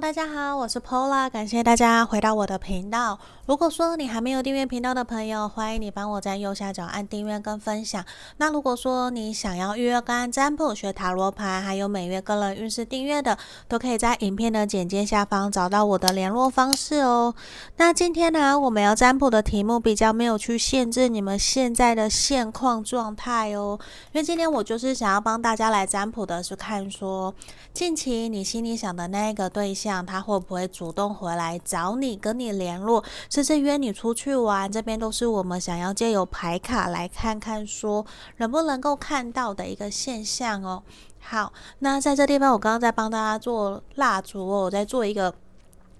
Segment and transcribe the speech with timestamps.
[0.00, 3.16] 大家好，我是 Pola，感谢大家回到我的频道。
[3.46, 8.04] 如果说你还没有订阅频道的朋友，欢迎你帮我在右下角按订阅跟分享。
[8.38, 13.38] 那如果说你想要预约个案占卜、学塔罗牌，还有每月个人运势订阅的，
[13.68, 17.32] 都可以在影片的简介下方找到我的联络方式哦。
[17.76, 23.78] 那今天呢，我们要占卜的题目比较没有去限制你们现在的现况状态哦，
[24.12, 27.32] 因为今天我就是想要帮大家来占卜的是看说，
[27.72, 33.04] 近期你心里想的那个对象，这样他会不会主动回来找你，跟你联络？
[33.28, 38.06] 甚至约你出去玩，这边都是我们想要借由牌卡来看看，说
[38.38, 40.82] 能不能够看到的一个现象哦。
[41.20, 45.34] 好，那在这地方，我刚刚在帮大家做蜡烛哦，我在做一个。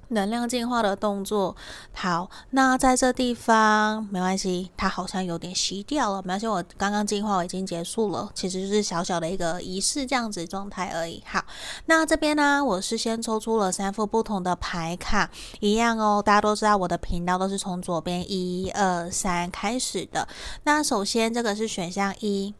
[0.08, 1.54] 能量净化的动作，
[1.92, 11.22] 好，那在这地方没关系，它好像有点熄掉了，没关系，我刚刚净化我已经结束了，其实就是小小的一个仪式这样子状态而已。
[11.26, 11.44] 好，
[11.86, 20.26] 那这边呢，我是先抽出了三副不同的牌卡，一样哦，大家都知道我的频道都是从左边一二三开始的。
[20.64, 22.54] 那首先这个是选项一。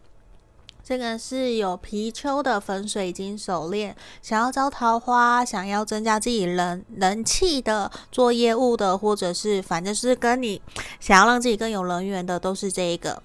[0.85, 10.61] 这个是有貔貅的粉水晶手链，想要招桃花，想要增加自己人人气的，做业务的，或者是反正是跟你
[11.01, 13.23] 想要让自己更有人缘的，都是这一个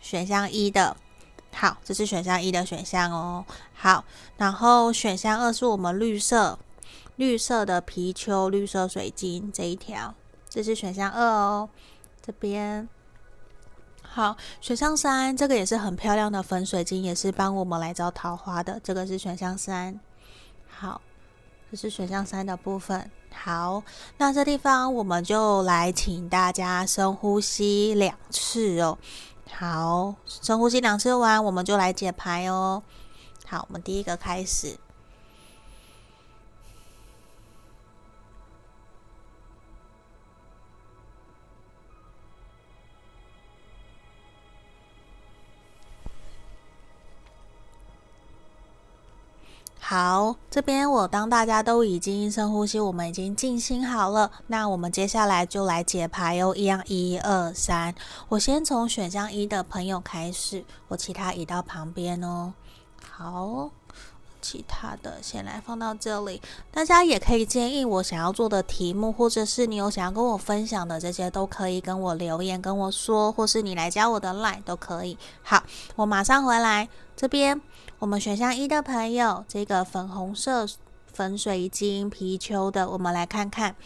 [0.00, 0.96] 选项一的。
[1.52, 3.44] 好，这是选项一的选项哦。
[3.74, 4.04] 好，
[4.36, 6.56] 然后选项二是我们绿色
[7.16, 10.14] 绿色的貔貅，绿色水晶这一条，
[10.48, 11.68] 这是选项二哦。
[12.24, 12.88] 这边。
[14.12, 18.80] 好，选项三，这个也是很漂亮的粉水晶，也是帮我们来招桃花的。
[18.82, 20.00] 这个是选项三。
[20.68, 21.00] 好，
[21.70, 23.08] 这是选项三的部分。
[23.32, 23.84] 好，
[24.18, 28.98] 那这地方我们就来请大家深呼吸两次哦。
[29.52, 32.82] 好，深呼吸两次完，我们就来解牌哦。
[33.46, 34.76] 好，我们第一个开始。
[49.90, 57.92] 好，这边我当大家都已经深呼吸，我们已经静心好了，那我们接下来就来解牌哦，一样，一二三，
[58.28, 62.52] 我先从选项一的朋友开始，我其他移到旁边哦。
[63.04, 63.68] 好，
[64.40, 66.40] 其他的先来放到这里，
[66.70, 75.18] 大家也可以建议我想要做的题目，或者是你有想要跟我分享的这些，都可以跟我留言跟我说，或是你来加我的 line 都可以。
[75.42, 75.60] 好，
[75.96, 77.60] 我马上回来这边。
[78.00, 80.66] 我们选项一的朋友，这个粉红色
[81.12, 83.76] 粉水晶貔貅的，我们来看看。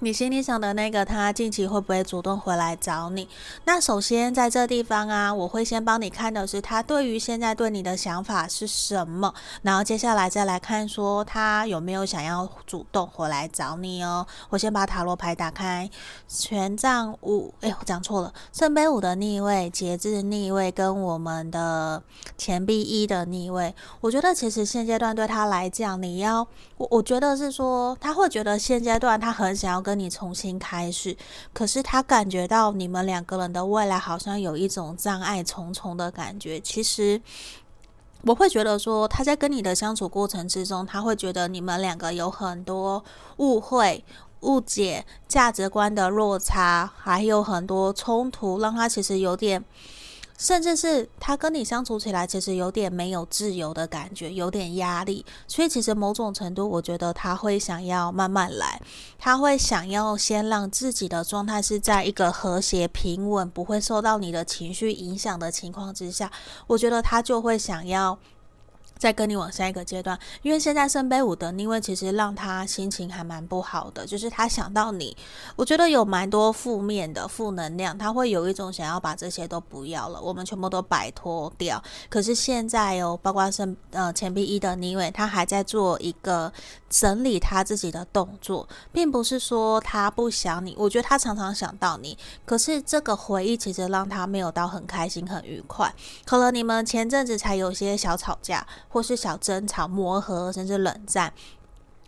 [0.00, 3.26] 你心里想的那个他近期会不会主动回来找你？
[3.64, 14.26] 那首先在这地方啊，我会先帮你看的是他对于现在对你的想法是什么，然后接下来再来看说他有没有想要主动回来找你哦。
[14.50, 15.88] 我先把塔罗牌打开，
[16.28, 22.02] 权杖五，哎，我讲错了，圣杯五的逆位，节制逆位跟我们的
[22.36, 23.74] 钱币一的逆位。
[24.02, 26.46] 我觉得其实现阶段对他来讲，你要
[26.76, 29.85] 我我觉得是说他会觉得现阶段他很想要。
[29.86, 31.16] 跟你重新开始，
[31.52, 36.58] 可是他感觉到你们两个人的未来好像有一种障碍重重的感觉。
[36.58, 37.22] 其实
[38.22, 43.04] 我会觉得说，他在跟你的相处过程之中，他会觉得你们两个有很多
[43.36, 44.04] 误会、
[44.40, 49.64] 误解、价值观的落差，还有很多冲突，让他其实有点。
[50.38, 55.24] 甚至是他跟你相处起来，其实有点没有自由的感觉，有点压力。
[55.48, 58.80] 所以其实某种程度，我觉得他会想要慢慢来，
[59.18, 66.30] 他会想要先让自己的状态是在一个和谐平稳，不会受到你的情绪影响的情况之下，
[66.66, 68.18] 我觉得他就会想要。
[68.98, 75.14] 再跟你往下一个阶段，因为现在圣杯五的逆位其实让他心情还蛮不好的，就是他想到你，
[75.54, 81.82] 我觉得有蛮多负面的负能量，他会有一种想要把这些都不要了，我们全部都摆脱掉。
[82.08, 86.50] 可是现在哦，包括圣呃钱币一的逆位，他还在做一个
[86.88, 92.16] 整理他自己的动作，并不是说他不想你，我觉得他常常想到你，
[92.46, 95.94] 可是这个回忆其实让他没有到很开心很愉快。
[96.24, 98.66] 可能你们前阵子才有些小吵架。
[98.96, 101.30] 或是小争吵、磨合，甚至冷战。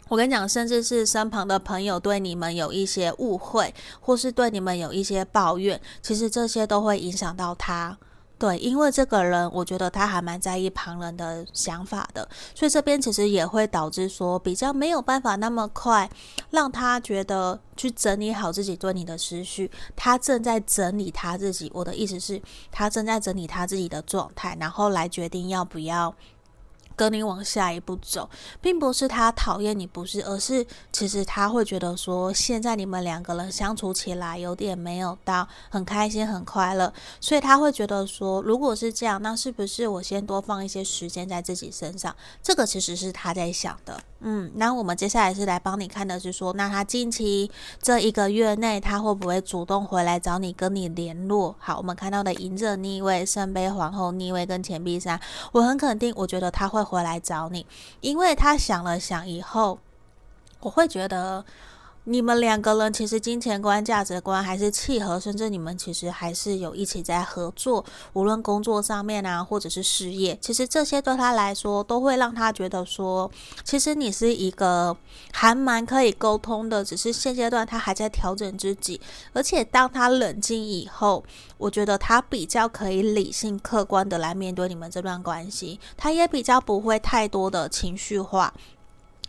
[0.08, 7.98] 我跟你讲，甚至是身旁的朋友对你们有一些误会，或是对你们有一些抱怨，其实这些都会影响到他。
[8.38, 16.08] 对，因为这个人，我觉得他还蛮在意旁人的想法的，所以这边其实也会导致说，比较没有办法那么快
[16.50, 19.70] 让他觉得去整理好自己对你的思绪。
[19.94, 26.14] 他正在整理他自己，我的意思是，他正在整理他自己的状态，然后来决定要不要。
[26.98, 28.28] 跟你往下一步走，
[28.60, 42.14] 并不是他讨厌你，不是，而是其实他会觉得说，现在你们两个人相处起来有点没有到很开心、很快乐，所以他会觉得说，如果是这样，那是不是我先多放一些时间在自己身上？
[42.42, 44.02] 这个其实是他在想的。
[44.20, 47.50] 嗯，那我们接下来是来帮你看的是说，那他近期
[47.80, 51.54] 这一个月内，他会不会主动回来找你，跟你联络？
[51.58, 55.20] 好，我们看到的隐者逆位、圣杯皇后逆位跟钱币三，
[55.52, 57.64] 我很肯定，我觉得他会回来找你，
[58.00, 59.78] 因为他想了想以后，
[60.60, 61.44] 我会觉得。
[62.10, 67.84] 你们两个人其实金钱观、价值观还是契合，甚至你们其实还是有一起在合作，
[68.14, 73.30] 无论工作上面啊，或者是事业，其实这些对他来说都会让他觉得说，
[73.62, 74.96] 其实你是一个
[75.32, 78.98] 还蛮可以沟通的，只是现阶段他还在调整自己，
[79.34, 81.22] 而且当他冷静以后，
[81.58, 88.54] 我觉得他比较可以理性、客观的来面对你们这段关系，他也比较不会太多的情绪化。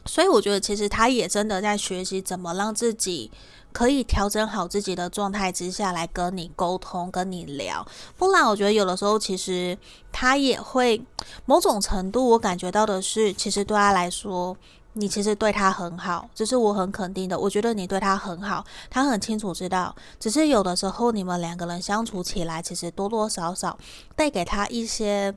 [0.06, 3.30] 所以我觉得，其实他也真的在学习怎么让自己
[3.72, 7.86] 可以调整好自己的状态之下来跟你沟通、跟你聊。
[8.18, 9.78] 不然，我觉得有的时候其实
[10.12, 11.00] 他也会
[11.46, 14.57] 某种程度，我感觉到的是，其实对他来说，
[14.94, 17.38] 你其实对他很好，这是我很肯定的。
[17.38, 19.96] 我觉得你对他很好，他很清楚知道。
[20.19, 23.78] 只是有的时候你们两个人相处起来，其实多多少少
[24.16, 25.36] 带给他一些。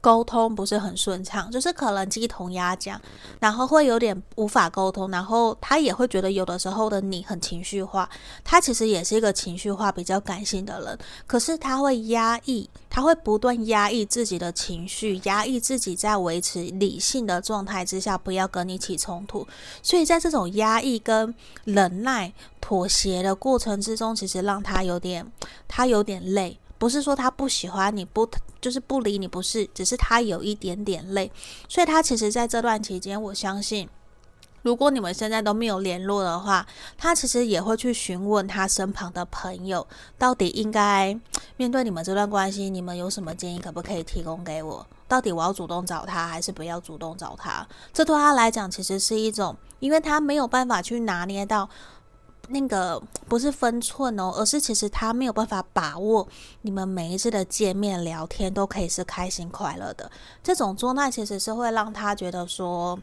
[0.00, 3.00] 沟通不是很顺畅，就是可能鸡同鸭讲，
[3.38, 8.08] 然后会有点无法沟通，然后他也会觉得有的时候的你很情绪化，
[8.42, 19.46] 他其实也是一个情绪化比较感性的人，可是他会压抑，他会不断压抑自己的情绪，压抑自己在维持理性的状态之下，不要跟你起冲突，
[19.82, 25.30] 所以在这种压抑跟忍耐、妥协的过程之中，其实让他有点，
[25.68, 26.58] 他有点累。
[26.80, 28.26] 不是说他不喜欢你，不
[28.58, 31.30] 就是不理你，不是，只是他有一点点累，
[31.68, 33.86] 所以他其实在这段期间，我相信，
[34.62, 36.66] 如果你们现在都没有联络的话，
[36.96, 39.86] 他其实也会去询问他身旁的朋友，
[40.16, 41.14] 到底应该
[41.58, 44.86] 面对你们这段关系，你们有什么建议，可不可以提供给我？
[45.06, 47.68] 到底我要主动找他，还是不要主动找他？
[47.92, 51.68] 这对他来讲，其实是一种，因为他没有办法去拿捏到。
[52.50, 56.26] 那个不是分寸哦，而是其实他没有办法把握
[56.62, 60.10] 你们每一次的见面聊天都可以是开心快乐的。
[60.42, 62.98] 这种状态其实是会让他觉得说。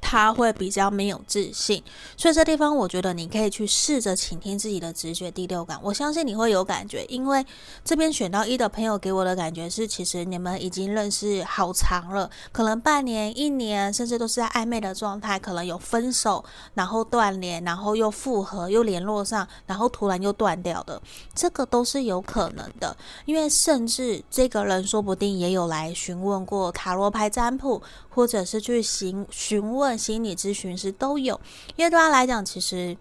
[0.00, 1.82] 他会比较没有自信，
[2.16, 5.78] 所以这地方我觉得你可以去试着倾听自己的直觉、第六感。
[5.82, 7.44] 我相信你会有感觉，因为
[7.84, 16.44] 这边选到一的朋友给我的感觉是，其实你们已经认识好长了，可能半年、一年，甚至都是在暧昧的状态，可能有分手，
[16.74, 21.02] 然后断联，然后又复合，又联络上，然后突然又断掉的，
[21.34, 22.96] 这个都是有可能的。
[23.24, 29.79] 因为甚至这个人说不定也有来询问过塔罗牌占卜，或者是去询询问。
[29.80, 31.40] 问心理咨询师都有，
[31.76, 32.96] 因为对他来讲，其实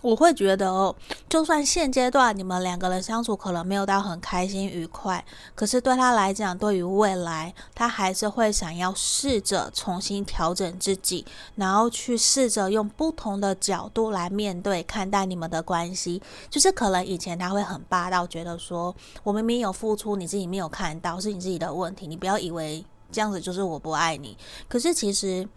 [0.00, 0.92] 我会觉得哦，
[1.28, 16.20] 就算现阶段你们两个人相处可能没有到很开心愉快，可是对他来讲，对于未来，他还是会想要试着重新调整自己，然后去试着用不同的角度来面对看待你们的关系。
[16.50, 24.36] 就是可能以前他会很霸道，觉得说我明明有付出，你自己没有看到，是你自己的问题，你不要以为这样子就是我不爱你。
[24.68, 25.48] 可是其实。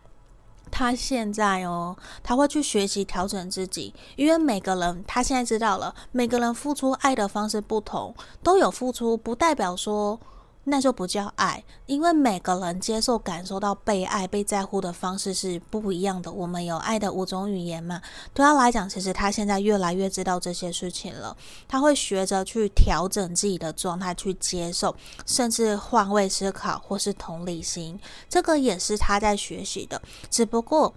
[0.72, 10.20] 他现在哦，他会去学习调整自己，因为每个人他现在知道了，每个人付出爱的方式不同，都有付出，不代表说。
[10.66, 16.32] 那就不叫爱，因为每个人接受、感受到被爱、被在乎的方式是不一样的。
[16.32, 18.02] 我们有爱的五种语言嘛？
[18.34, 21.38] 对他来讲，其实他现在越来越知道这些事情了。
[21.68, 24.96] 他会学着去调整自己的状态，去接受，
[25.26, 28.00] 甚至换位思考或是同理心。
[28.28, 30.94] 这个也是他在学习的，只不过。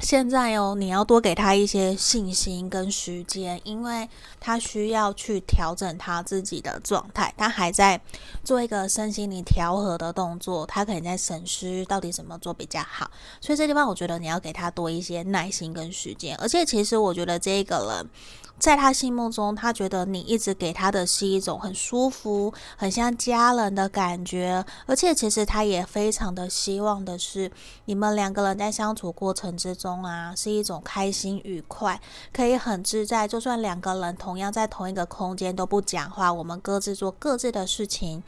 [0.00, 4.08] 现在哦，你要多给他一些信心跟时间，因为
[4.38, 7.98] 他需要去调整他自己的状态，他还在
[8.44, 13.10] 做一个身心灵调和的动作，他可能在审视到底怎么做比较好。
[13.40, 18.10] 所以这地方，我觉得你要给他多一些耐心跟时间，而且其实我觉得这一个人。
[18.58, 27.50] 在他心目中，他觉得你一直给他的是一种很舒服、很像家人的感觉，而且其实他也非常的希望的是，
[27.84, 32.00] 你们两个人在相处过程之中啊，是一种开心愉快，
[32.32, 33.28] 可以很自在。
[33.28, 38.22] 就算两个人同样在同一个空间都不讲话，我们各自做各自的事情。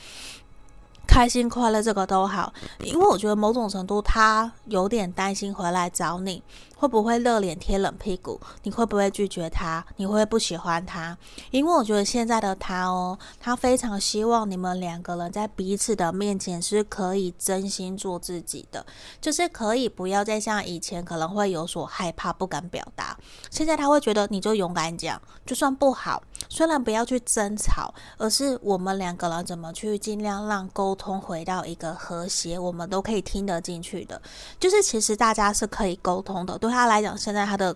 [1.09, 6.43] 开心快乐这个都好，因为我觉得某种程度他有点担心回来找你
[6.77, 11.17] 会不会热脸贴冷屁股，你会不会拒绝他，你会不会不喜欢他？
[11.51, 18.85] 因为我觉得现在的他哦，他非常希望你们两个人在彼此的面前是可以真心做自己的，
[19.21, 23.17] 就是可以不要再像以前可能会有所害怕、不敢表达。
[23.51, 30.97] 现在他会觉得你就勇敢讲，就算不好，虽然不要去争吵，而是我们两个人怎么去尽量让沟。
[30.97, 34.21] 通回到一个和谐，我们都可以听得进去的，
[34.59, 36.59] 就是其实大家是可以沟通的。
[36.67, 37.75] 对他来讲，现在他的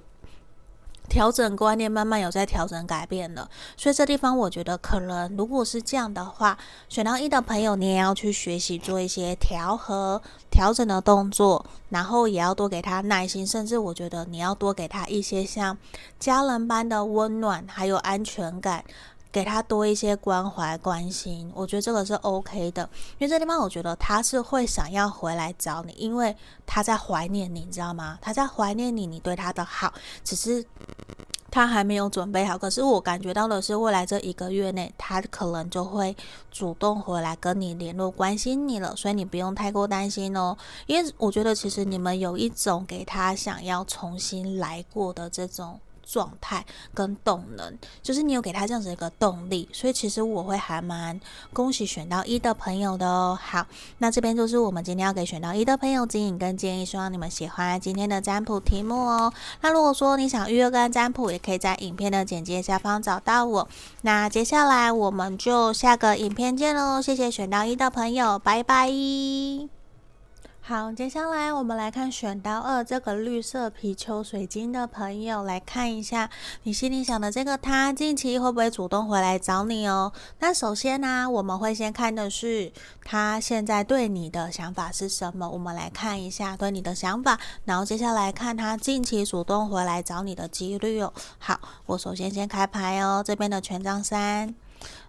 [1.09, 6.57] 调整观念慢慢有在调整改变了，所以这地方我觉得可能如果是这样的话，
[6.89, 15.77] 选到一的朋友，你也要去学习做一些调和、调整的动作，然后也要多给他耐心，甚至我觉得你要多给他一些像
[16.21, 18.85] 家人般的温暖，还有安全感。
[19.33, 22.83] 给他多一些关怀关心，我觉得这个是 OK 的，
[23.19, 28.19] 因为这地方我觉得他是会想要回来找你，因为他在怀念你，你知道吗？
[28.21, 29.93] 他在怀念你，你对他的好，
[30.25, 30.65] 只是
[31.49, 32.59] 他还没有准备好。
[32.59, 36.17] 可是我感觉到的是，未来这一个月内，他可能就会
[36.51, 40.57] 主动回来跟你联络，关心你了，所以你不用太过担心哦。
[40.87, 45.79] 因为我觉得其实你们有一种给他想要重新来过的这种。
[46.11, 51.19] 状态跟动能，就是你有给他这样子一个动力，所以其实我会还蛮
[51.53, 53.39] 恭喜选到一的朋友的哦。
[53.41, 53.65] 好，
[53.99, 59.33] 那这边就是我们今天要给选到一的朋友指引跟建议，希望你们喜欢今天的占卜题目哦。
[59.61, 63.69] 那如果说你想预约跟占卜，也可以在影片的简介下方找到我。
[64.03, 69.80] 那接下来我们就下个影片见喽，谢谢选到一的朋友，拜拜。
[70.71, 76.31] 好，接下来我们来看选到二这个绿色皮球水晶的朋友，来看一下
[76.63, 80.13] 你心里想的这个他近期会不会主动回来找你哦？
[80.39, 82.73] 那首先呢、我们会先看的是
[83.05, 85.51] 他现在对你的想法是什么？
[85.51, 91.13] 我们来看一下对你的想法，然后接下来看他近期主动回来找你的几率哦。
[91.41, 94.55] 好，我首先先开牌哦，这边的权杖三，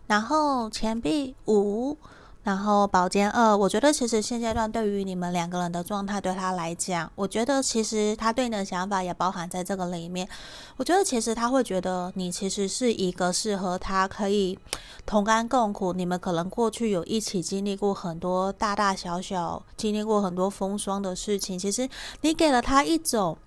[0.07, 1.95] 然后钱币五。
[2.43, 10.27] 然后宝剑二，我觉得其实现阶段对于你们两个人的状态，对他来讲，我觉得其实他对你的想法也包含在这个里面。
[10.77, 14.57] 我觉得其实他会觉得你其实是一个适合他可以
[15.05, 21.60] 同甘共苦，你们可能过去有一起经历过很多大大小小，经历过很多风霜的事情。
[21.60, 21.88] 其实
[22.21, 23.38] 你给了他一种，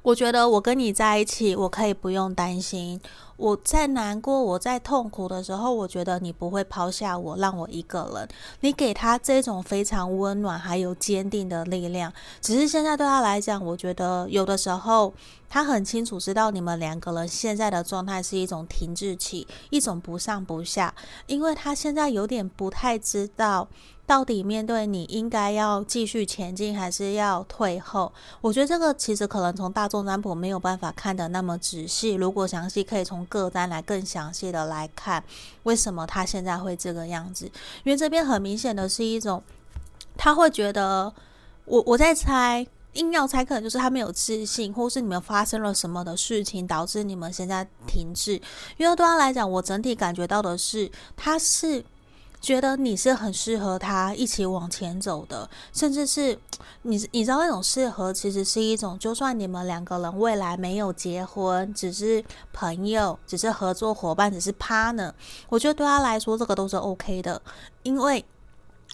[0.00, 2.98] 我觉得我跟你在一起，我可以不用担心。
[3.36, 8.28] 我在难过，我在痛苦的时候，我觉得你不会抛下我，让我一个人。
[8.60, 12.12] 你给他这种非常温暖还有坚定的力量。
[12.40, 15.12] 只是现在对他来讲，我觉得有的时候
[15.48, 20.94] 他很清楚知道你们两个人现在的状态是一种停滞期，一种不上不下，
[21.26, 23.68] 因为他现在有点不太知道。
[24.06, 28.12] 到底面对你应该要继续前进还是要退后？
[28.40, 32.12] 我觉得这个其实可能从大众占卜没有办法看得那么仔细。
[32.12, 35.22] 如果详细可以从个单来更详细的来看，
[35.64, 37.46] 为什么他现在会这个样子？
[37.84, 39.42] 因为这边很明显的是一种，
[40.16, 41.12] 他会觉得
[41.64, 48.40] 我我在猜，硬要猜可能就是他没有自信，或是你们发生了什么的事情导致你们现在停滞。
[48.76, 51.84] 因为对他来讲，我整体感觉到的是他是。
[52.46, 56.38] 觉得你是很适合他一起往前走的，甚至是
[56.82, 65.12] 你你知道那种适合，其实是一种，就算你们两个人未来没有结婚，只是朋友，只是合作伙伴，只是 partner，
[65.48, 67.42] 我觉得对他来说这个都是 OK 的，
[67.82, 68.24] 因为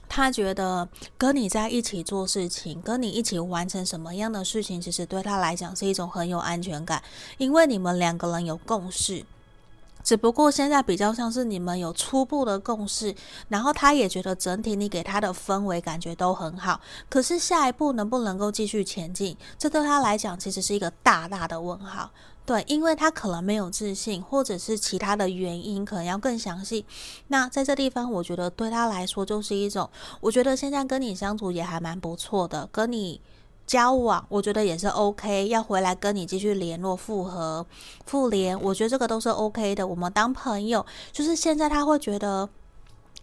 [0.08, 7.02] 他觉得跟你在一起做事情，跟你一起完成什么样的事情，其实对他来讲是一种很有安全感，
[7.36, 9.22] 因为你们两个人有共识。
[10.02, 13.14] 只不过现在比较像是你们有初步的共识，
[13.48, 16.80] 然后他也觉得整体你给他的氛围感觉都很好。
[17.08, 22.10] 可是下一步能不能够继续前进，这对他来讲其实是一个大大的问号。
[22.44, 26.84] 对，因为他可能没有自信，或者是其他的原因，可能要更详细。
[27.28, 29.88] 那在这地方，我觉得对他来说就是一种，
[30.20, 33.20] 我觉得现在跟你相处也还蛮不错的，跟你。
[33.72, 37.64] 交往，我觉得也是 OK，要回来跟你继续联络、复合、
[38.04, 39.86] 复联，我觉得这个都是 OK 的。
[39.86, 42.46] 我们当朋友，就是现在他会觉得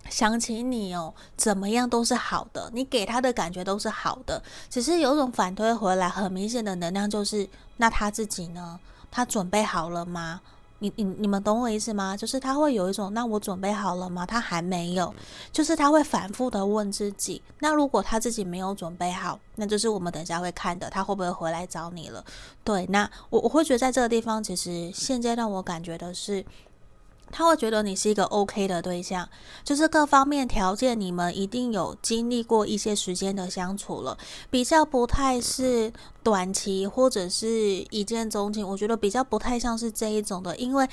[0.09, 4.41] 想起你哦，怎么样都是好的，你给他的感觉都是好的，
[4.71, 8.79] 只是有种反推回来，很明显的能量就是，那他自己呢？
[9.11, 10.41] 他准备好了吗？
[10.79, 12.15] 你你你们懂我意思吗？
[12.15, 14.25] 就是他会有一种，那我准备好了吗？
[14.25, 15.13] 他还没有，
[15.51, 17.41] 就是他会反复的问自己。
[17.59, 22.23] 那如果他自己没有准备好，那就是我们等下会看的，他会不会回来找你了？
[22.63, 26.45] 对，那我我会觉得在这个地方，其实现阶段我感觉的是，
[27.31, 29.27] 他会觉得你是一个 OK 的对象，
[29.63, 34.17] 就是各方面条件你们一定有经历过一些时间的相处了，
[34.49, 35.91] 比较不太是
[36.23, 37.47] 短期或者是
[37.89, 40.87] 一见钟情，我觉得比较不太像是这一种的，因为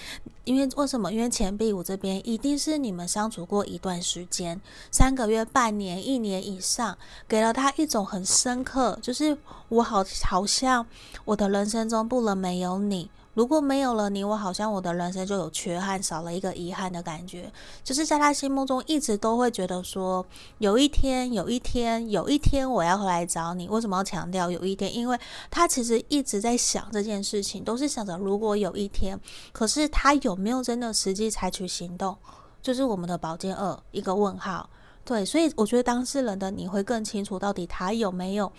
[0.45, 1.13] 因为为什么？
[1.13, 9.37] 因为钱币五这边一定是你们相处过一段时间，三个月、半年、一年以上，给了他一种很深刻，就是
[9.69, 10.87] 我好好像
[11.25, 13.11] 我的人生中不能没有你。
[13.37, 17.53] 如果没有了你，我好像我的人生就有缺憾，少了一个遗憾的感觉。
[17.85, 20.25] 就是在他心目中一直都会觉得说，
[20.57, 23.69] 有一天，有一天，有一天我要回来找你。
[23.69, 24.97] 为什么要强调有一天？
[24.97, 25.19] 因为
[25.51, 29.21] 他其实一直在想这件事情，都是想着如果有一天。
[29.53, 32.17] 可是他有没有真的实际采取行动？
[32.63, 34.71] 就是我们的宝剑二一个问号。
[35.05, 38.51] 对，所以我觉得当事人的你会更清楚，到底他有没有。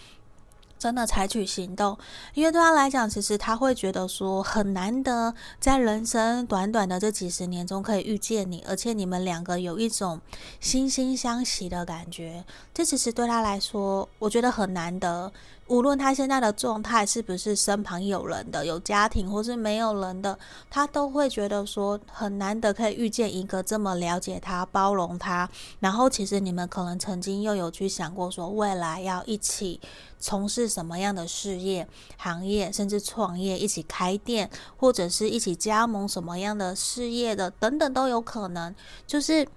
[0.78, 1.98] 真的采取行动，
[2.34, 10.22] 因为对他来讲，其实他会觉得说很难得，在人生短短的这几十年中可以遇见你，而且你们两个有一种
[10.62, 15.32] 惺惺相惜的感觉，这其实对他来说，我觉得很难得。
[15.68, 20.38] 无论他现在的状态是不是身旁有人的、有家庭或是没有人的，
[20.70, 25.50] 他都会觉得说很难得可以遇见一个这么了解他、包容他。
[25.80, 29.80] 然后，其实你们可能曾经又有去想过说未来要一起
[30.18, 38.74] 从事什么样的事业、行业，甚至创业，一起开店，或者是一起加盟什么样的事业的，等等都有可能。
[39.06, 39.48] 就是。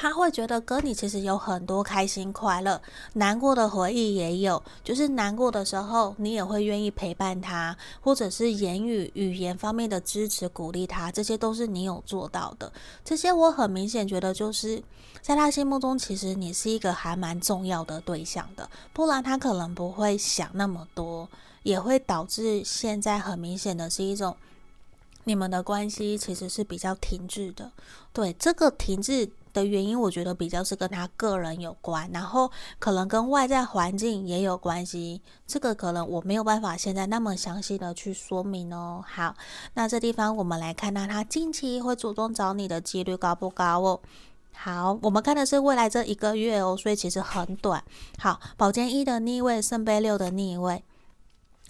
[0.00, 2.80] 他会觉得跟你其实有很多开心快乐，
[3.14, 4.62] 难过的回忆也有。
[4.84, 12.72] 就是难过的时候，你也会愿意陪伴他，或者是言语、语言方面的支持、鼓励他，这些都是你有做到的。
[13.04, 14.80] 这些我很明显觉得，就是
[15.20, 18.70] 在他心目中，其实你是一个还蛮重要的对象的。
[18.92, 21.28] 不然他可能不会想那么多，
[21.64, 24.36] 也会导致现在很明显的是一种
[25.24, 27.72] 你们的关系其实是比较停滞的。
[28.12, 29.28] 对，这个停滞
[29.58, 35.20] 的原因，我觉得比较是跟他个人有关，然后可能跟外在环境也有关系。
[35.46, 39.04] 这个可能我没有办法现在那么详细的去说明哦。
[39.04, 39.34] 好，
[39.74, 44.00] 那这地方我们来看到他近期会主动找你的几率高不高哦？
[44.52, 47.82] 好，我们看的是未来这一个月哦，所以其实很短。
[48.18, 50.84] 好，宝剑一的逆位，圣杯六的逆位。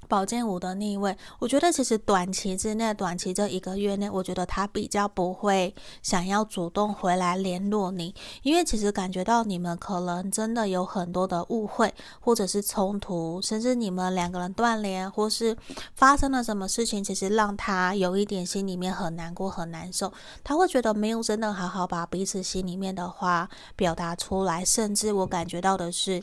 [0.08, 15.54] 宝剑五的逆位，我觉得其实短期之内，短期这一个月内，我觉得他比较不会想要主动回来联络你，因为其实感觉到你们可能真的有很多的误会，或者是冲突，甚至你们两个人断联，或是
[15.94, 20.11] 发生了什么事情，其实让他有一点心里面很难过、很难受，
[20.42, 26.22] 他会觉得没有真的好好把彼此心里面的话表达出来，甚至我感觉到的是。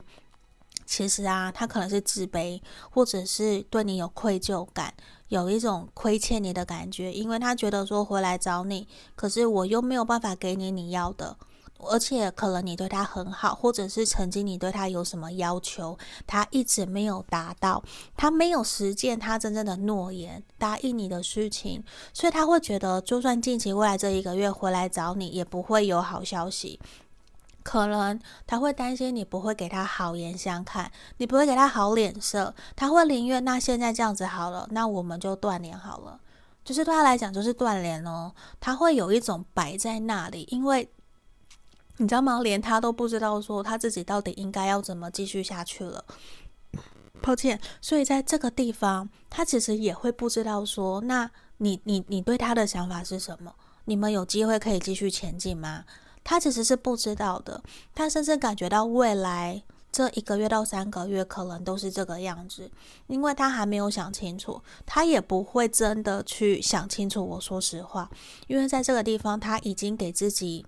[0.86, 4.93] 其实啊，他可能是自卑，或者是对你有愧疚感，
[5.30, 11.36] 有一种亏欠你的感觉，因为他觉得说回来找你，可是我又没有办法给你你要的，
[11.80, 17.84] 而且可能你对他很好，或者是曾经你对他有什么要求，他一直没有达到，
[18.15, 26.80] 他没有实践他真正的诺言，答应你的事情，所以他会觉得，就算近期未来这一个月回来找你，也不会有好消息。
[27.65, 36.19] 可能他会担心你不会给他好言相看，你不会给他好脸色，他会宁愿那现在这样子好了，那我们就断联好了。
[36.63, 40.88] 就是对他来讲就是断联哦，他会有一种摆在那里，因为
[41.97, 42.39] 你知道吗？
[42.43, 46.06] 连他都不知道说他自己到底应该要怎么继续下去了。
[47.19, 53.56] 抱歉，所以在这个地方，他其实也会不知道说，那你你你对他的想法是什么？
[53.86, 55.84] 你们有机会可以继续前进吗？
[56.25, 62.69] 他其实是不知道的，他甚至感觉到未来这一个月到三个月可能都是这个样子，
[63.07, 67.23] 因为他还没有想清楚，他也不会真的去想清楚。
[67.25, 68.09] 我说实话，
[68.47, 70.65] 因为在这个地方他已经给自己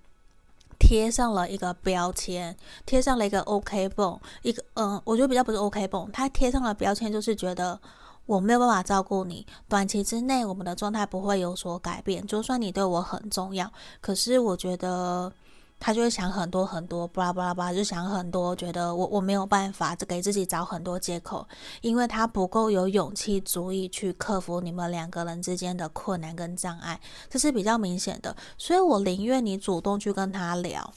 [0.79, 7.77] 贴上了一个标签，贴上了一个 OK 绷，一个嗯，我觉得比较不是 OK 绷，他贴上了标签就是觉得。
[8.27, 12.27] 我没有办法照顾你，短期之内我们的状态不会有所改变。
[12.27, 15.31] 就算你对我很重要，可是我觉得
[15.79, 21.47] 他就会想很多很多，巴拉巴拉巴拉，就想很多，觉得我我没有办法，给自己找很多借口，
[21.81, 28.35] 因为他不够有勇气足以去克服你们两个人之间的困难跟障碍，这是比较明显的。
[28.57, 30.93] 所以我宁愿你主动去跟他聊。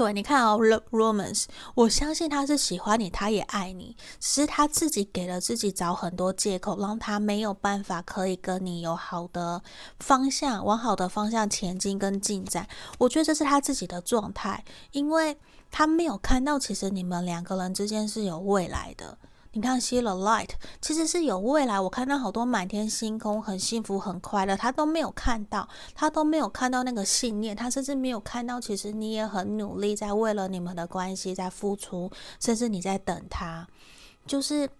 [0.00, 0.58] 对，你看哦
[0.92, 9.62] ，Romance，我相信他是喜欢你，他也爱你，只是他自己给了自己找很多借口，让他没有办法可以跟你有好的
[9.98, 12.66] 方向，往好的方向前进跟进展。
[12.96, 15.36] 我觉得这是他自己的状态，因为
[15.70, 19.18] 他没有看到其实你们两个人之间是有未来的。
[19.52, 21.80] 你看，see the light，其实是有未来。
[21.80, 24.56] 我看到好多满天星空，很幸福，很快乐。
[24.56, 33.66] 他都没有看到，他都没有看到那个信念，他甚至没有看到，其实你也很努力，在为了你们的关系在付出，甚至你在等他。
[34.24, 34.70] 就是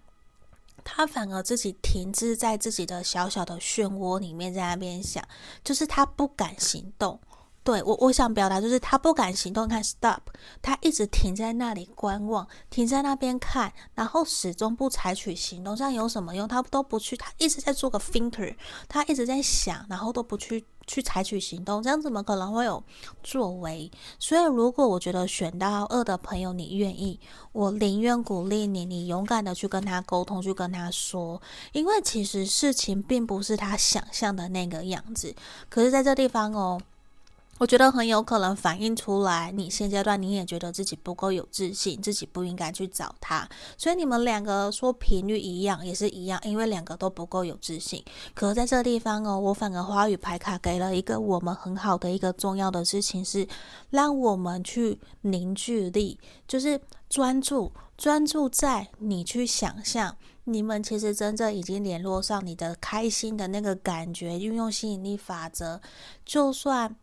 [0.85, 5.25] 他反而自己停滞在自己的小小的漩涡里面，在那边想，
[5.65, 7.19] 就是他不敢行动。
[7.63, 10.21] 对，我，我想表达就是他不敢行动，看 stop，
[10.63, 16.49] 他一直停在那里观望，停在那边看，然后始终不采取行动，这样有什么用？
[16.49, 18.57] 他都不去，他一直在做个 thinker，
[18.89, 22.83] 他一直在想，然后都不去去采取行动，这样怎么可能会有
[23.23, 23.91] 作为？
[24.19, 27.21] 所以，如果我觉得选到二的朋友，你愿意，
[27.53, 31.41] 我宁愿鼓励你，你勇敢的去跟他沟通，去跟他说，
[31.73, 35.37] 因为其实事情并不是他想象的那个样子，
[35.69, 36.81] 可是在这地方哦。
[37.61, 43.47] 我觉得很有可能反映出来，你现阶段你也觉得自己不够有自信，自己不应该去找他，
[43.77, 48.03] 所以你们两个说频率一样也是一样，因为两个都不够有自信。
[48.33, 53.47] 可是在这个地方哦，我反而花语牌卡给了一个我们很好的一个重要的事情是，
[53.91, 56.19] 让我们去凝聚力，
[56.49, 65.83] 就是专注，专注在你去想象，你们其实真正已经联络上，你的开心的那个感觉，运用吸引力法则，
[66.25, 66.97] 就算。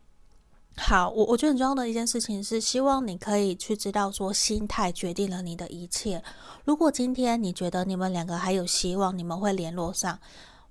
[0.80, 6.22] 好，我我觉得很重要的一件事情是，希望你可以去知道说，心态决定了你的一切。
[6.64, 10.18] 如果今天你觉得你们两个还有希望，你们会联络上，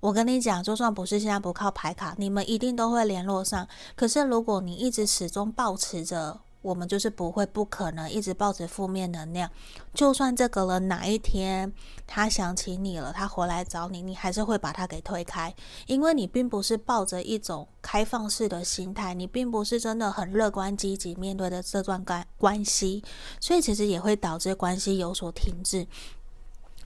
[0.00, 3.68] 我跟你讲，就算不是现在不靠牌卡，你们一定都会联络上。
[3.94, 9.50] 可是如果你一直始终保持着，我们就是不会、不可能一直抱着负面能量。
[9.94, 11.72] 就算这个人哪一天
[12.06, 15.54] 他想起你了，他回来找你，你还是会把他给推开，
[15.86, 23.02] 因为你并不是抱着一种开放式的心态，你并不是真的很乐观积极面对的这段关关系，
[23.40, 25.86] 所以其实也会导致关系有所停滞。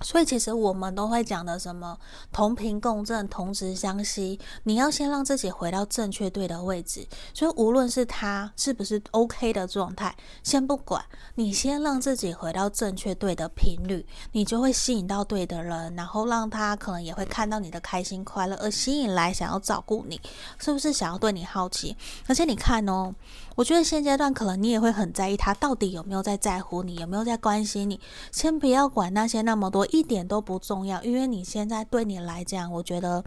[0.02, 1.96] 所以其实我们都会讲的什么
[2.32, 7.06] 同频共振、同质相吸，你要先让自己回到正确对的位置。
[7.32, 11.04] 所以无论是他是不是 OK 的状态，先不管，
[11.36, 20.20] 你先让自己回到正确对的频率，你就会吸引到对的人，然后让他可能也会看到你的开心快乐，而吸引来想要照顾你，
[20.58, 21.96] 是不是想要对你好奇？
[22.26, 23.14] 而且你看哦。
[23.54, 28.00] 我觉得现阶段可能你也会很在意他到底有没有在在乎你，有没有在关心你。
[28.30, 31.02] 先不要管那些那么多，一点都不重要。
[31.02, 33.22] 因为你现在对你来讲，我觉得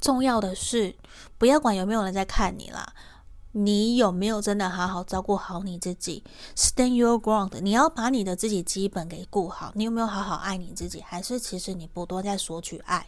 [0.00, 0.94] 重要的是
[1.38, 2.92] 不要管有没有人在看你啦，
[3.52, 6.24] 你有没有真的好好照顾好你自己
[6.56, 9.72] ？Stand your ground，你要把你的自己基本给顾好。
[9.74, 11.00] 你有没有好好爱你自己？
[11.00, 13.06] 还是其实你不多在索取爱？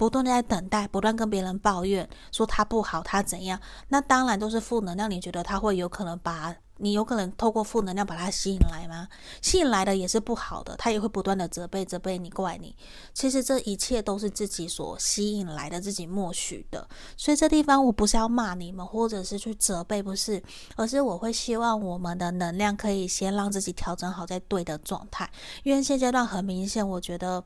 [0.00, 3.60] 不断的在等待，不断跟别人抱怨，说他不好，他怎样？
[3.88, 5.10] 那当然都是负能量。
[5.10, 9.06] 你觉得他会有可能把你有可能透过负能量把他吸引来吗？
[9.42, 12.74] 吸引来的也是不好的，他也会不断的责备、责备你、怪你。
[13.12, 16.88] 其实这一切都是自己所吸引来的，自己默许的。
[17.18, 20.42] 所以这地方我不是要骂你们，或者是去责备，不是，
[20.76, 25.30] 而是我会希望我们的能量可以先让自己调整好在对的状态。
[25.62, 27.44] 因为现阶段很明显，我觉得。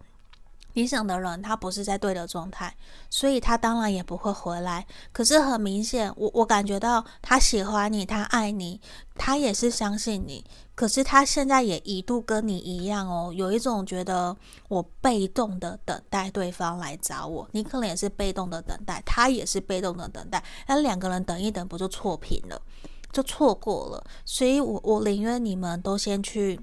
[0.74, 2.72] 理想的人，他不是在对的状态，
[3.08, 4.86] 所以他当然也不会回来。
[5.12, 8.80] 可是很明显，我我感觉到他喜欢你，他爱你，
[9.14, 10.44] 他也是相信你。
[10.74, 14.36] 可是他现在也一度跟你一样哦，有一种觉得
[14.68, 22.60] 我被动的等待对方来找我，你可能也是被动的等待，他也是被动的等待，那两个人等一等，不就错频了，
[23.12, 24.04] 就错过了。
[24.24, 26.60] 所以我我宁愿你们都先去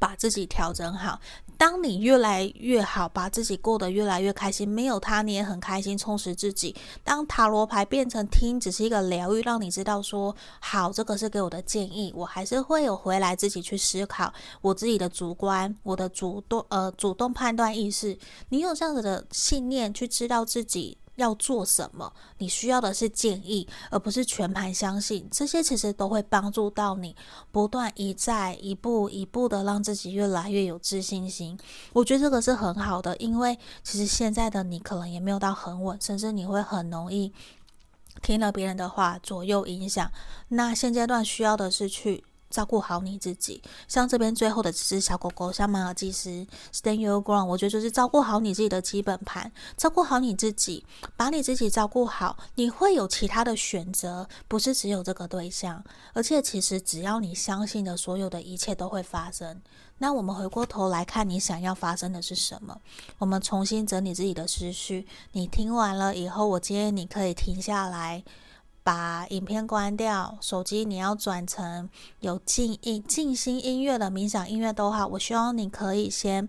[0.00, 1.20] 把自己调整好。
[1.60, 6.74] 当你越来越好，把自己过得越来越开心，没有他你也很开心，充实自己。
[7.04, 18.16] 当塔罗牌变成听只是一个疗愈，让你知道说好，这个是给我的建议，我还是会有回来自己去思考我自己的主观，我的主动呃主动判断意识。
[18.48, 20.96] 你有这样子的信念，去知道自己。
[21.20, 22.10] 要做什么？
[22.38, 25.28] 你需要的是建议，而不是全盘相信。
[25.30, 27.14] 这些其实都会帮助到你，
[27.52, 31.58] 不断一再一步一步的让自己越来越有自信心。
[31.92, 37.32] 我觉得这个是很好的，因为其实现在的你可能也没有到很稳，甚至你会很容易
[38.22, 40.10] 听了别人的话左右影响。
[40.48, 42.24] 那现阶段需要的是去。
[42.50, 50.84] 照顾好你自己，像这边最后的这只小狗狗，像马尔济斯，Stand your ground，我觉得就是照顾好你自己的基本盘，照顾好你自己，
[51.16, 55.82] 把你自己照顾好，你会有其他的选择，不是只有这个对象，
[56.12, 59.62] 而且其实只要你相信的，所有的一切都会发生。
[59.98, 62.80] 那我们回过头来看，你想要发生的是什么？
[63.18, 65.06] 我们重新整理自己的思绪。
[65.32, 68.24] 你听完了以后，我建议你可以停下来。
[68.92, 75.06] 把影片关掉，手机你要转成有静音、静心音乐的冥想音乐都好。
[75.06, 76.48] 我希望你可以先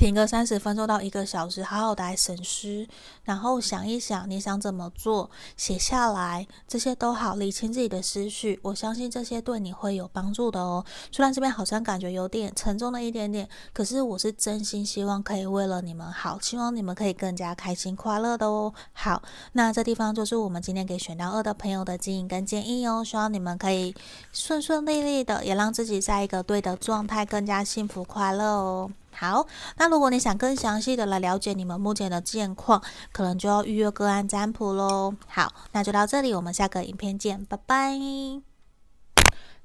[0.00, 2.88] 停个三十分钟到一个小时，好好的来审思，
[3.22, 8.58] 然后想一想你想怎么做，写下来，这些都好，理清自己的思绪。
[8.62, 10.82] 我相信这些对你会有帮助的哦。
[11.12, 18.72] 虽然这边好像感觉有点沉重了一点点，可是我是真心希望可以为了你们好，希望你们可以更加开心快乐的哦。
[18.94, 23.04] 好，那这地方就是我们今天给选到二的朋友的建议跟建议哦。
[23.04, 23.94] 希望你们可以
[24.32, 28.90] 顺顺利利的，也让自己在一个对的状态，更加幸福快乐哦。
[29.12, 29.46] 好，
[29.76, 35.14] 那如果你想更详细的来了解你们目前的现况，可能就要预约个案占卜喽。
[35.26, 37.98] 好，那就到这里，我们下个影片见，拜拜。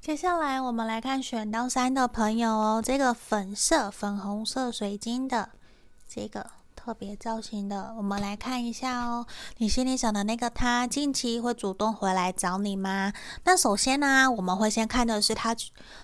[0.01, 5.49] 接下来我们来看选到三的朋友哦，这个粉色、粉红色水晶的
[6.07, 6.45] 这个。
[6.85, 9.25] 特别造型的，我们来看一下哦。
[9.57, 13.11] 你心里想的那个他，近期会主动回来找你吗？
[13.43, 15.55] 那首先呢，我们会先看的是他，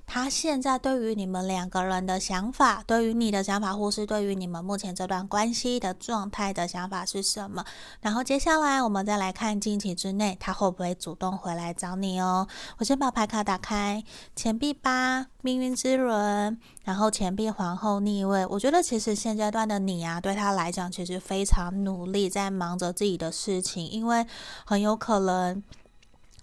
[0.07, 7.63] 他现在对于你们两个人的想法，对于你的想法，或是对于你们目前这段关系的状态的想法是什么？
[7.99, 12.47] 然后接下来我们再来看近期之内，他会不会主动回来找你哦？
[12.79, 14.03] 我先把牌卡打开，
[14.35, 15.27] 钱币八。
[15.43, 18.45] 命运之轮，然后钱币皇后逆位。
[18.45, 24.25] 我觉得其实现阶段的你啊，对他来讲其实非常努力，在忙着自己的事情，因为
[24.65, 25.61] 很有可能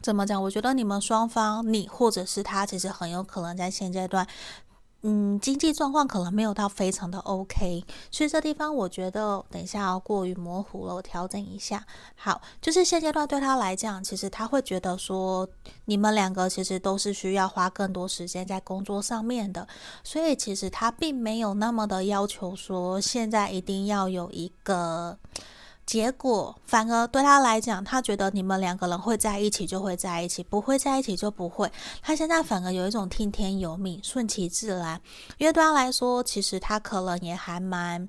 [0.01, 0.43] 怎么讲？
[0.43, 4.27] 我觉得你们双方，你或者是他，其实很有可能在现阶段。
[5.03, 11.87] 嗯，经济状况可能没有到非常的 OK，所以这地方我觉得等一下过于模糊了，我调整一下。
[12.17, 15.49] 好，就是现阶段对他来讲，其实他会觉得说，
[15.85, 19.69] 你们两个其实都是需要花更多时间在工作上面的，
[20.03, 25.17] 所以其实他并没有那么的要求说，现在一定要有一个。
[25.88, 31.72] 结果反而对他来讲，他觉得你们两个人会在一起就会在一起，不会在一起就不会。
[32.03, 35.01] 他现在反而有一种听天由命、顺其自然，
[35.38, 38.07] 因为对他来说，其实他可能也还蛮。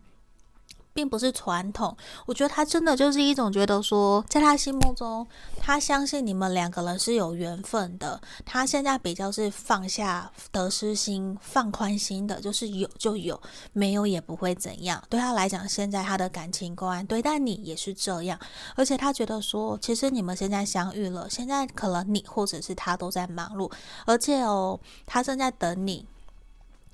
[0.94, 5.26] 并不是传统，我觉得他真的就是一种觉得说，在他心目中，
[5.58, 8.20] 他相信你们两个人是有缘分的。
[8.46, 13.40] 他现在比较是放下得失心、放宽心的，就是有就有，
[13.72, 15.02] 没有也不会怎样。
[15.10, 18.40] 对他来讲，现在他的感情观对待你也是这样，
[18.76, 23.72] 而且他觉得说，其实你们现在相遇了，现在可能你或者是他都在忙碌，
[24.06, 26.06] 而且哦，他正在等你。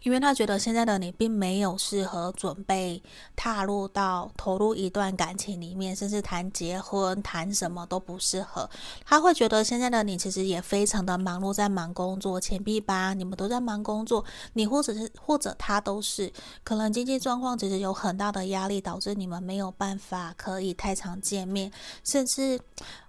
[0.05, 3.01] 因为他觉得现在的你并没有适合准备
[3.35, 8.69] 踏入到投入一段感情里面，甚至谈结婚、谈什么都不适合。
[9.03, 12.39] 他会觉得现在的你其实也非常的忙碌，在忙工作。
[12.39, 16.31] 钱币八，你们都在忙工作，你或者是或者他都是，
[16.63, 21.71] 可能经济状况其实有很大的压力，导致你们没有办法可以太常见面，
[22.03, 22.59] 甚至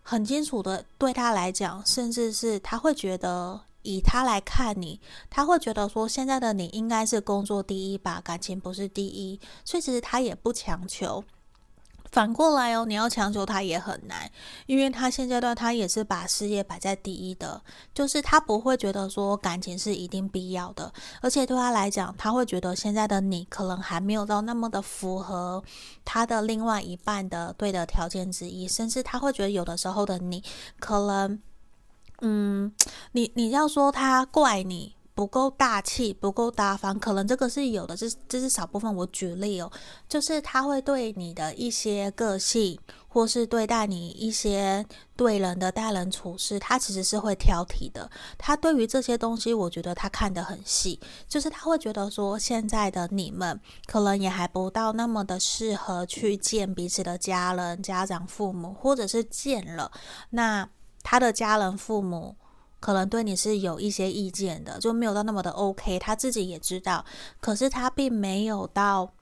[0.00, 3.60] 很清楚的对他来讲，甚至是他会觉得。
[3.86, 11.24] 以他来看你，他会觉得说，现在的你应该是工作第一吧，感情不是第一，所以其实他也不强求。
[12.12, 14.30] 反过来哦，你要强求他也很难，
[14.66, 17.60] 因为他现阶段他也是把事业摆在第一的，
[17.92, 25.62] 就是他不会觉得说感情是一定必要的，而且对他来讲，他会觉得现在的你可能还没有到那么的符合
[26.04, 30.42] 他的另外一半的对的条件之一，甚至他会觉得有的时候的你
[30.78, 31.42] 可能。
[32.22, 32.72] 嗯，
[33.12, 38.94] 你你要说他怪你不够大气、不够大方，可能这个是有的，这这是少部分。
[38.94, 39.72] 我举例哦，
[40.08, 44.84] 就是他会对你的一些个性，或是对待你一些
[45.16, 48.10] 对人的待人处事，他其实是会挑剔的。
[48.36, 59.90] 他对于这些东西，我觉得他看得很细，就是他会觉得说，现在的你们可能也还不到那么的适合去见彼此的家人、家长、父母，或者是见了
[60.28, 60.68] 那。
[61.08, 62.34] 他的家人、父母
[62.80, 66.00] 可能对你是有一些意见的，就没有到那么的 OK。
[66.00, 67.04] 他自己也知道，
[67.40, 69.12] 可是他并没有到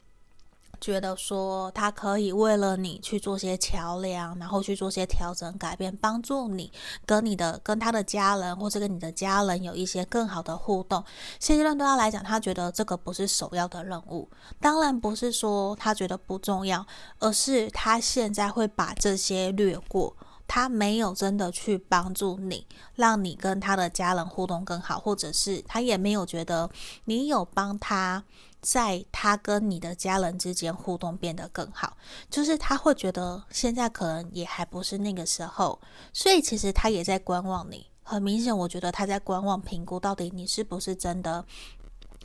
[0.81, 6.73] 觉得说他可以为了你去做些桥梁，然后去做些调整、改变，帮助你
[7.05, 11.05] 跟你的、跟他的家人，或者跟你的家人有一些更好的互动。
[11.39, 14.27] 现阶段对他来讲，他觉得这个不是首要的任务。
[14.59, 16.87] 当然不是说他觉得不重要，
[17.19, 20.17] 而是他现在会把这些略过。
[20.47, 26.71] 他没有真的去帮助你，让你跟他的家人互动更好，或者是他也没有觉得
[27.05, 28.23] 你有帮他
[28.61, 31.97] 在他跟你的家人之间互动变得更好，
[32.31, 35.81] 就是他会觉得现在可能也还不是那个时候，
[36.13, 37.87] 所以其实他也在观望你。
[38.07, 41.45] 很明显，我觉得他在观望评估到底你是不是真的。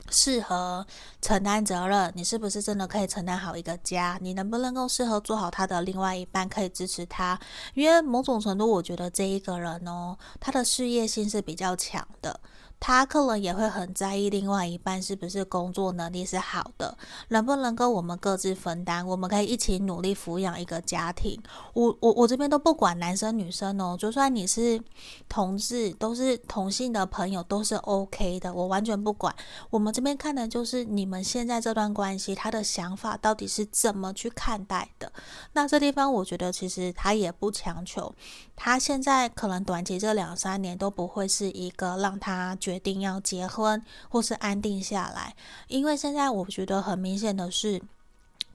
[0.09, 0.85] 适合
[1.21, 4.17] 承担责任，你是不是真的可以承担好一个家？
[4.21, 7.39] 你能不能够适合做好他的另外一半，可以支持他？
[7.73, 12.39] 因为某种程度，我觉得这一个人哦，他的事业心是比较强的。
[12.79, 21.37] 他可能也会很在意另外一半是不是工作能力是好的，能不能够我们各自分担，我们可以一起努力抚养一个家庭。
[21.73, 24.81] 我我我这边都不管男生女生哦，就算你是
[25.27, 29.35] 同志，都是同性的朋友都是 OK 的，我完全不管。
[29.69, 35.11] 我们这边看的就是你们现在这段关系，他的想法到底是怎么去看待的。
[35.51, 38.15] 那这地方我觉得其实他也不强求，
[38.55, 42.55] 他现在可能短期这两三年都不会是一个让他。
[42.69, 45.36] 决定要结婚或是安定下来，
[45.69, 47.82] 因为现在我觉得很明显的是，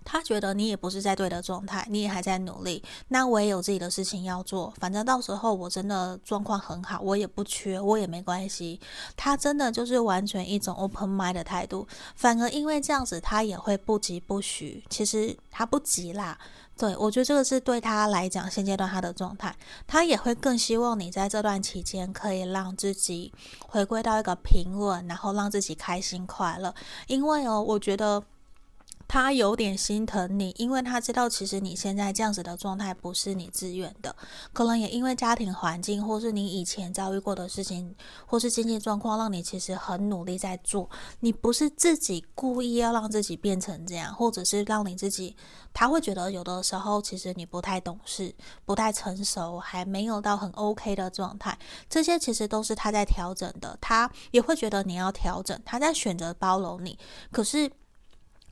[0.04, 2.82] 他觉得你也不是在对的状态，你也还在努力。
[3.08, 8.78] 那我也有自己的事情要做，反正到时候我真的状况很好，我也不缺，我也没关系。
[9.16, 14.84] 他真的就是完全一种 open mind 的态度，反而因为这样子，他也会不疾不徐。
[14.90, 16.38] 其实他不急啦。
[16.76, 23.32] 对，我觉得这个是对他来讲，现阶段他的状态，他也会更希望你在这段期间可以让自己
[23.68, 26.74] 回归到一个平稳，然后让自己开心快乐。
[27.06, 28.22] 因为哦，我觉得。
[29.14, 34.16] 他有点心疼你，因为他知道其实你现在这样子的状态不是你自愿的，
[34.53, 37.94] 可能也因为家庭环境，或是你以前遭遇过的事情，
[38.27, 40.90] 或是经济状况，让你其实很努力在做。
[41.20, 45.37] 你不是自己故意要让自己变成这样，或者是让你自己，
[45.72, 51.57] 他会觉得有的时候其实你不太懂事，不太成熟，还没有到很 OK 的状态。
[51.88, 56.98] 这些其实都是他在调整的，他也会觉得你要调整，他在选择包容你，
[57.31, 57.70] 可是。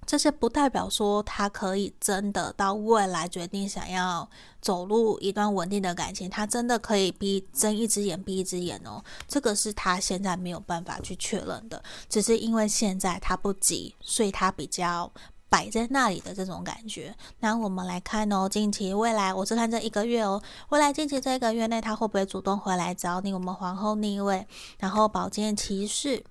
[0.04, 4.28] 这些不代表说他可以真的到未来决定想要
[4.60, 9.02] 走入一段稳定的感情，他真的可以闭睁一只眼闭一只眼哦。
[9.26, 15.10] 这个是他现在没有办法去确认的，只是因为现在他不急，所以他比较
[15.48, 17.14] 摆在那里的这种感觉。
[17.40, 23.32] 那我们来看哦，近期未来，我是看这一个月哦，未来近期这一个月内他会不会主动回来找你？
[23.32, 24.46] 我们皇后逆位，
[24.78, 26.24] 然后宝剑骑士。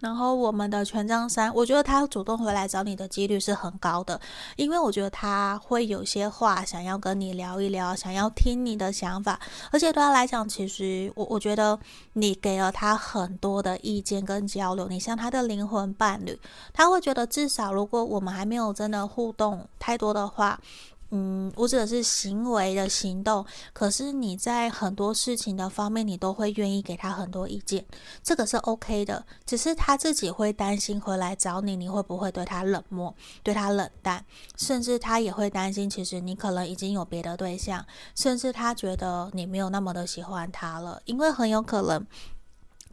[0.00, 4.20] 然后我们的权杖三，我觉得他主动回来找你的几率是很高的，
[4.56, 9.38] 因为我觉得他会有些话想要跟你聊一聊，想要听你的想法，
[9.70, 11.78] 而且对他来讲，其实我我觉得
[12.14, 16.38] 你给了他很多的意见跟交流，你像他的灵魂伴侣，
[16.72, 20.58] 他会觉得至少如果我们还没有真的互动太多的话。
[21.12, 27.84] 嗯，我指的是行为的行动，可是你在很多事情的方面，你都会愿意给他很多意见，
[28.22, 29.24] 这个是 OK 的。
[29.44, 34.24] 只是他自己会担心回来找你，你会不会对他冷漠，对他冷淡，
[34.56, 42.06] 甚至他也会担心，其实你可能已经有别的对象，甚至他觉得你没有那么的喜欢他了，因为很有可能。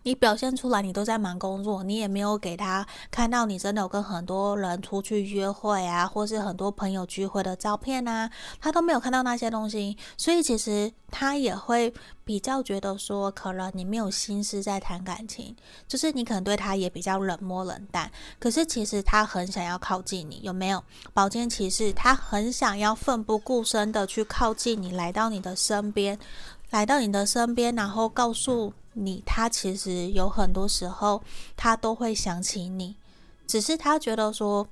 [0.08, 11.94] 你表现出来，你都在忙工作，你也没有给他看到你真的有跟很多人出去约会啊，或是很多朋友聚会的照片啊，他都没有看到那些东西，所以其实他也会
[12.24, 15.54] 比较觉得说，可能你没有心思在谈感情，
[15.90, 20.82] 就是你可能对他也比较冷漠冷淡，可是其实他很想要靠近你，有没有？
[21.14, 26.18] 宝剑骑士，他很想要奋不顾身的去靠近你，来到你的身边，
[26.70, 28.74] 来到你的身边，然后告诉。
[29.00, 31.22] 你他其实有很多时候，
[31.56, 32.96] 他都会想起你，
[33.46, 34.68] 只是他觉得说，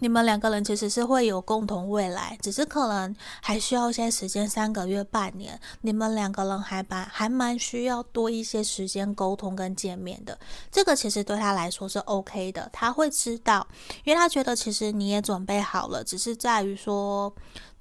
[0.00, 10.36] 你们两个人其实是会有共同未来，只是可能还需要一些时间，三个月、半年，你们两个人还蛮还蛮需要多一些时间沟通跟见面的。
[10.72, 13.64] 这个其实对他来说是 OK 的，他会知道，
[14.02, 17.32] 因为他觉得其实你也准备好了，只是在于说。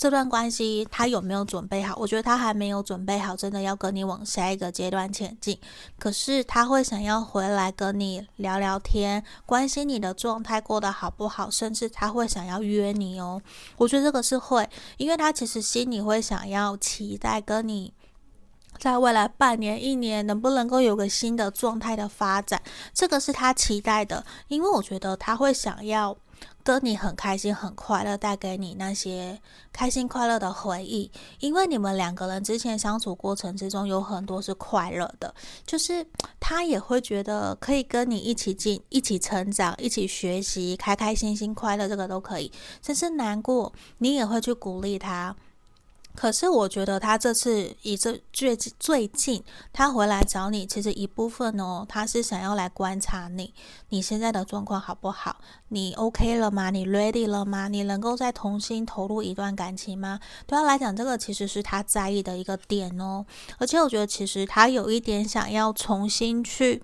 [0.03, 1.95] 这段关系他有没有准备好？
[1.95, 5.57] 我觉得他还没有准备好，真的要跟你往下一个阶段前进。
[5.97, 13.41] 可是他会想要回来跟你聊聊天，关心你的状态过得好不好，甚至他会想要约你哦。
[13.77, 17.93] 我觉得这个是会，因为他其实心里会想要期待跟你
[18.77, 22.61] 在未来半年、一年能不能够有个新的状态的发展，
[22.93, 24.25] 这个是他期待的。
[24.49, 26.17] 因为我觉得他会想要。
[26.63, 29.39] 跟你很开心、很快乐，带给你那些
[29.73, 35.33] 开心快乐的回忆，因为你们两个人之前相处过程之中有很多是快乐的，
[35.65, 36.05] 就是
[36.39, 42.51] 他也会觉得可以跟你一起进、一起成长、一起学习，开开心心、快乐，这个都可以。
[42.81, 45.35] 甚至难过，你也会去鼓励他。
[46.15, 53.53] 可是我觉得他这次以这最最近他回来找你，其实一部分哦，他是想要来观察你，
[53.89, 55.37] 你现在的状况好不好？
[55.69, 56.69] 你 OK 了吗？
[56.69, 57.67] 你 ready 了吗？
[57.67, 60.19] 你能够再重新投入一段感情吗？
[60.45, 63.25] 对他来讲，这个其实是他在意的一个点哦。
[63.57, 66.83] 而且我觉得，其实他有一点想要重新去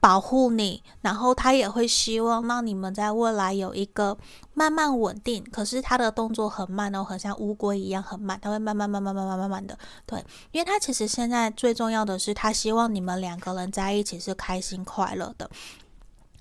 [0.00, 4.16] 保护你，然后他也会希望让你们在未来有一个
[4.54, 5.44] 慢慢稳定。
[5.52, 9.78] 可是他的动作很慢哦，很像乌龟一样很慢，他会慢慢慢慢慢慢慢慢的。
[10.06, 15.50] 对，因为他其实现在最重要的是，他希望你们两个人在一起是开心快乐的。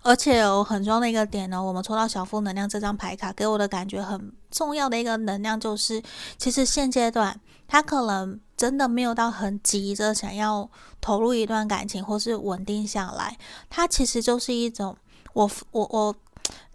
[0.02, 6.02] 而且有很重要的一个点呢，我们抽到小负能量这张牌卡，给我的感觉很重要的一个能量就是，
[6.38, 10.70] 其实现阶段他可能真的没有到很急着想要
[11.00, 13.38] 投入一段感情或是稳定下来，
[13.70, 14.96] 他其实就是一种
[15.34, 16.16] 我我我。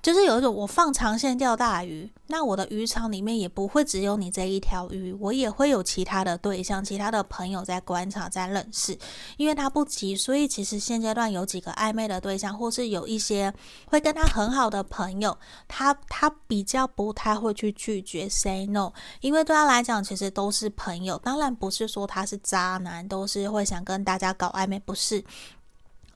[0.02, 8.98] 就是有一种我放长线钓大鱼，那我的渔场里面也不会只有你这一条鱼，我也会有其他的对象、其他的朋友在观察、在认识。
[9.38, 13.50] 因为他不急，所以其实现阶段有几个暧昧的对象，或是有一些
[13.86, 21.16] 会跟他很好的朋友，他他比较不太会去拒绝 say no，因为对他来讲其实都是朋友。
[21.24, 25.24] 当然不是说他是渣男，都是会想跟大家搞暧昧，不是。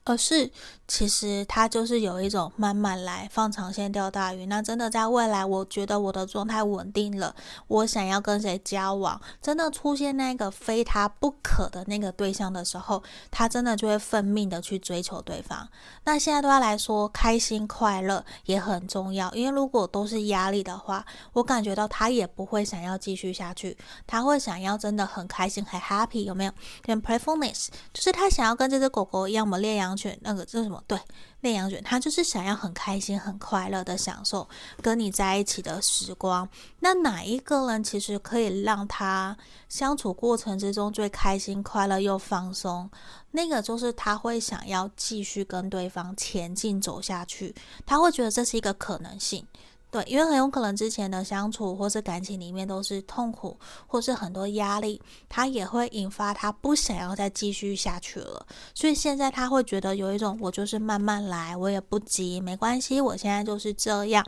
[0.09, 0.49] 而是，
[0.87, 4.47] 其实他就是有一种慢慢来，放长线钓大鱼。
[4.47, 7.35] 那真的在未来，我觉得我的状态稳定了，
[7.67, 15.69] 我想要跟谁交往，真的出现那个非他不可的那个对象的时候，他真的就会奋命的去追求对方。
[16.05, 26.51] 那现在对他来说，开心快乐也很重要，因为如果都是压力的话，我感觉到他也不会想要继续下去，他会想要真的很开心，很 happy，有没有？
[26.81, 29.61] 跟 playfulness，就是他想要跟这只狗狗一样，我们
[30.07, 30.17] 养。
[30.21, 30.81] 那个叫什么？
[30.87, 30.97] 对，
[31.41, 34.47] 内羊犬，他就是想要很开心、很快乐的享受
[34.81, 36.47] 跟你在一起的时光。
[36.79, 39.35] 那哪一个人其实可以让他
[39.67, 42.89] 相处过程之中最开心、快乐又放松？
[43.31, 47.53] 那个就是他会想要继续跟对方前进走下去，
[47.85, 49.45] 他会觉得这是一个可能性。
[49.91, 58.45] 对，因为很有可能之前的相处或是感情里面都是痛苦，或是很多压力，他也会引发他不想要再继续下去了。
[58.75, 64.23] 所以现在他会觉得有一种，我就是慢慢来，我也不急，没关系，我现在就是这样。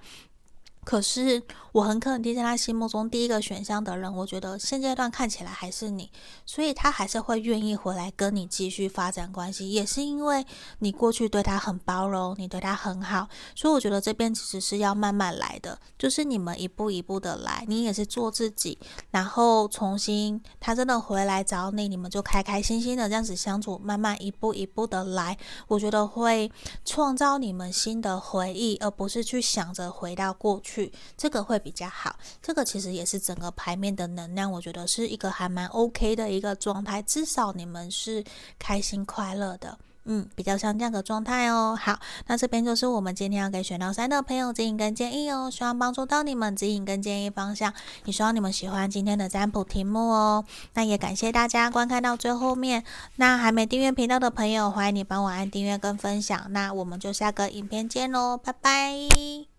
[0.83, 1.39] 可是
[1.71, 6.09] 我很肯定，在他心目中第一个选项的人，我觉得现阶段看起来还是你，
[6.45, 10.43] 所以他还是会愿意回来跟你继续发展关系，也是因为
[10.79, 18.79] 你过去对他很包容，你对他很好，所以我觉得这边其实是要慢慢来的，就是你们一步一步的来，你也是做自己，
[19.11, 26.51] 然后重新他真的回来找你，你们就开开心心的这样子相处，慢慢一步一步的来，我觉得会
[26.83, 30.71] 创造你们新的回忆，而不是去想着回到过去。
[30.71, 38.23] 去这个会比较好，这个其实也是整个牌面的能量，我觉得是一个还蛮 OK 的一个状态，至少你们是
[38.59, 41.77] 开心快乐的，嗯，比较像这样的状态哦。
[41.79, 47.71] 好，那这边就是我们今天要给选到三的朋友指引跟建议哦，希望帮助到你们指引跟建议方向，
[48.05, 50.43] 也希望你们喜欢今天的占卜题目哦。
[50.73, 52.83] 那也感谢大家观看到最后面，
[53.17, 59.50] 那还没订阅频道的朋友，欢迎你帮我按订阅跟分享，那我们就下个影片见喽，拜拜。